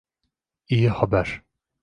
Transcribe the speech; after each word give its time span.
İyi 0.67 0.89
haber. 0.89 1.41